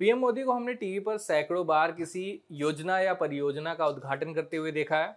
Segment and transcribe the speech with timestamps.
[0.00, 4.56] PM Modi को हमने TV पर सैकड़ों बार किसी योजना या परियोजना का उद्घाटन करते
[4.56, 5.16] हुए देखा है,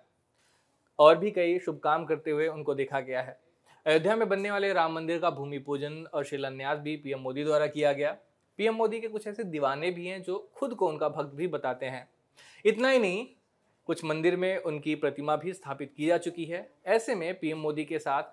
[0.99, 3.39] और भी कई शुभ काम करते हुए उनको देखा गया है।
[3.86, 7.67] अयोध्या में बनने वाले राम मंदिर का भूमि पूजन और शिलान्यास भी पीएम मोदी द्वारा
[7.67, 8.12] किया गया।
[8.59, 11.86] पीएम मोदी के कुछ ऐसे दीवाने भी हैं जो खुद को उनका भक्त भी बताते
[11.86, 12.08] हैं।
[12.66, 13.25] इतना ही नहीं,
[13.88, 17.86] कुछ मंदिर में उनकी प्रतिमा भी स्थापित की जा चुकी है। ऐसे में पीएम मोदी
[17.86, 18.23] के साथ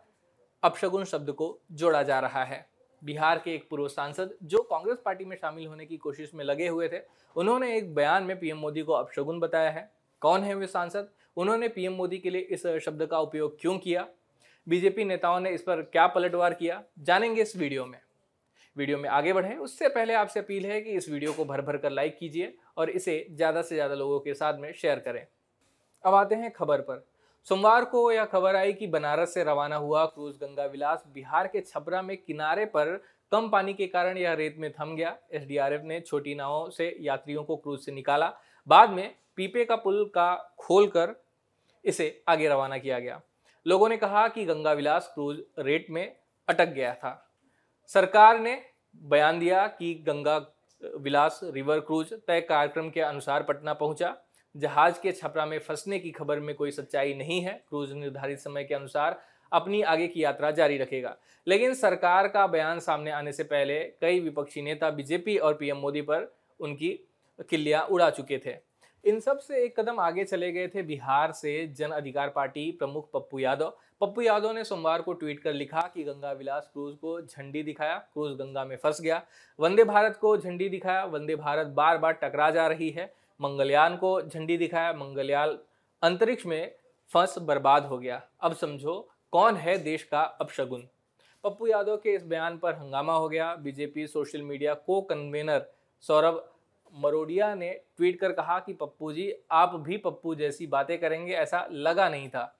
[0.62, 2.66] अपशगुन शब्द को जोड़ा जा रहा है।
[3.02, 6.68] बिहार के एक पूर्व सांसद जो कांग्रेस पार्टी में शामिल होने की कोशिश में लगे
[6.68, 7.00] हुए थे,
[7.36, 9.90] उन्होंने एक बयान में पीएम मोदी को अपशगुन बताया है।
[10.22, 11.08] कौन है वे सांसद?
[11.36, 14.06] उन्होंने पीएम मोदी के लिए इस शब्द का उपयोग क्यों किया?
[14.66, 16.82] बीजेपी नेताओं ने इस पर क्या पलटवार किया?
[16.98, 17.98] जानेंगे इस वीडियो में।
[18.76, 21.76] वीडियो में आगे बढ़ें। उससे पहले आपसे अपील है कि इस वीडियो को भर भर
[21.76, 25.26] कर लाइक कीजिए और इसे ज़्यादा से ज़्यादा लोगों के साथ में शेयर करें।
[26.04, 27.04] अब आते हैं खबर पर।
[27.46, 31.60] सोमवार को यह खबर आई कि बनारस से रवाना हुआ क्रूज गंगा विलास बिहार के
[31.60, 32.90] छपरा में किनारे पर
[33.32, 37.44] कम पानी के कारण यह रेत में थम गया। एसडीआरएफ ने छोटी नावों से यात्रियों
[37.44, 38.32] को क्रूज से निकाला।
[38.68, 41.14] बाद में पीपे का पुल का खोलकर
[41.84, 43.20] इसे आगे रवाना किया गया।
[43.66, 46.16] लोगों ने कहा कि गंगा विलास क्रूज रेट में
[46.48, 47.12] अटक गया था।
[47.90, 48.60] सरकार ने
[49.02, 50.36] बयान दिया कि गंगा
[50.82, 54.16] विलास रिवर क्रूज तय कार्यक्रम के अनुसार पटना पहुँचा।
[54.56, 58.64] जहाज़ के छपरा में फंसने की खबर में कोई सच्चाई नहीं है। क्रूज निर्धारित समय
[58.64, 59.20] के अनुसार
[59.52, 64.20] अपनी आगे की यात्रा जारी रखेगा। लेकिन सरकार का बयान सामने आने से पहले कई
[64.20, 66.98] विपक्षी नेता बीजेपी और पीएम मोदी पर उनकी
[67.50, 68.56] किल्लियाँ उड़ा चुके थे।
[69.04, 73.38] इन सबसे एक कदम आगे चले गए थे बिहार से जन अधिकार पार्टी प्रमुख पप्पू
[73.38, 77.62] यादव। पप्पू यादव ने सोमवार को ट्वीट कर लिखा कि गंगा विलास क्रूज को झंडी
[77.62, 79.22] दिखाया, क्रूज गंगा में फंस गया।
[79.60, 84.22] वंदे भारत को झंडी दिखाया, वंदे भारत बार बार टकरा जा रही है। मंगलयान को
[84.22, 85.58] झंडी दिखाया। मंगलयान
[86.02, 86.74] अंतरिक्ष में
[87.08, 90.88] फंस, बर्बाद हो गया। अब समझो कौन है देश का अपशगुन।
[91.44, 95.66] पप्पू यादव के इस बयान पर हंगामा हो गया। बीजेपी सोशल मीडिया को कन्वेनर
[96.00, 96.52] सौरभ
[96.94, 101.68] मरोडिया ने ट्वीट कर कहा कि, पप्पू जी, आप भी पप्पू जैसी बातें करेंगे, ऐसा
[101.72, 102.58] लगा नहीं था।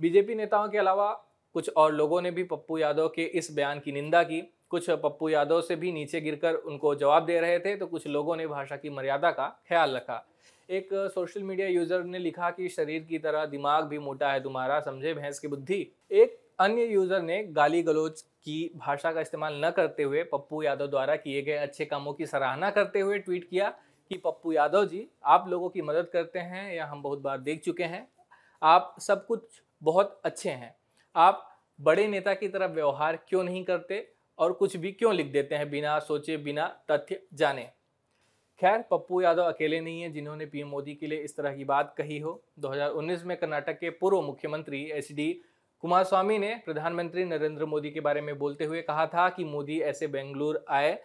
[0.00, 1.12] बीजेपी नेताओं के अलावा
[1.54, 5.28] कुछ और लोगों ने भी पप्पू यादव के इस बयान की निंदा की। कुछ पप्पू
[5.28, 8.76] यादव से भी नीचे गिरकर उनको जवाब दे रहे थे तो कुछ लोगों ने भाषा
[8.76, 10.24] की मर्यादा का ख्याल रखा।
[10.68, 14.78] एक सोशल मीडिया यूज़र ने लिखा कि शरीर की तरह दिमाग भी मोटा है तुम्हारा,
[14.80, 19.70] समझे भैंस की बुद्धि। एक अन्य यूज़र ने गाली गलोच की भाषा का इस्तेमाल न
[19.70, 23.68] करते हुए पप्पू यादव द्वारा किए गए अच्छे कामों की सराहना करते हुए ट्वीट किया
[24.10, 27.62] कि, पप्पू यादव जी, आप लोगों की मदद करते हैं या हम बहुत बार देख
[27.64, 28.06] चुके हैं।
[28.62, 30.74] आप सब कुछ बहुत अच्छे हैं।
[31.16, 34.06] आप बड़े नेता की तरफ़ व्यवहार क्यों नहीं करते?
[34.42, 37.62] और कुछ भी क्यों लिख देते हैं बिना सोचे, बिना तथ्य जाने?
[38.60, 41.94] खैर, पप्पू यादव अकेले नहीं है, जिन्होंने पीएम मोदी के लिए इस तरह की बात
[41.98, 45.40] कही हो। 2019 में कर्नाटक के पूर्व मुख्यमंत्री एच डी
[45.80, 49.80] कुमार स्वामी ने प्रधानमंत्री नरेंद्र मोदी के बारे में बोलते हुए कहा था कि मोदी
[49.80, 50.98] ऐसे बेंगलुरु आए,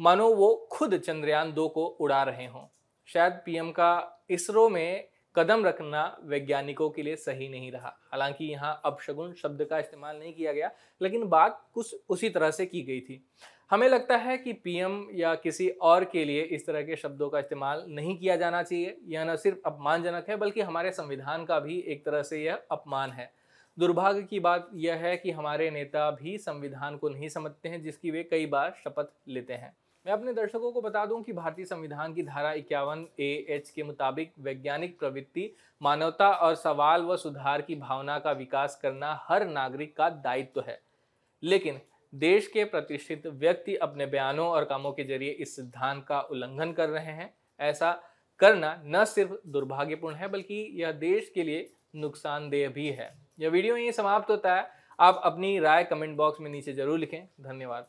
[0.00, 2.66] मानो वो खुद चंद्रयान दो को उड़ा रहे हों।
[3.06, 8.80] शायद पीएम का इसरो में कदम रखना वैज्ञानिकों के लिए सही नहीं रहा। हालाँकि यहाँ
[8.84, 10.70] अपशगुन शब्द का इस्तेमाल नहीं किया गया,
[11.02, 13.28] लेकिन बात कुछ उसी तरह से की गई थी।
[13.70, 17.38] हमें लगता है कि पीएम या किसी और के लिए इस तरह के शब्दों का
[17.38, 21.80] इस्तेमाल नहीं किया जाना चाहिए। यह न सिर्फ़ अपमानजनक है, बल्कि हमारे संविधान का भी
[21.80, 23.32] एक तरह से यह अपमान है।
[23.78, 28.10] दुर्भाग्य की बात यह है कि हमारे नेता भी संविधान को नहीं समझते हैं, जिसकी
[28.10, 29.76] वे कई बार शपथ लेते हैं।
[30.06, 33.82] मैं अपने दर्शकों को बता दूँ कि भारतीय संविधान की धारा इक्यावन ए एच के
[33.82, 35.50] मुताबिक वैज्ञानिक प्रवृत्ति,
[35.82, 40.78] मानवता और सवाल व सुधार की भावना का विकास करना हर नागरिक का दायित्व है।
[41.42, 41.80] लेकिन
[42.12, 46.88] देश के प्रतिष्ठित व्यक्ति अपने बयानों और कामों के ज़रिए इस सिद्धांत का उल्लंघन कर
[46.88, 47.92] रहे हैं। ऐसा
[48.40, 53.76] करना न सिर्फ़ दुर्भाग्यपूर्ण है, बल्कि यह देश के लिए नुकसानदेह भी है। यह वीडियो
[53.76, 57.88] यही समाप्त होता है। आप अपनी राय कमेंट बॉक्स में नीचे ज़रूर लिखें। धन्यवाद।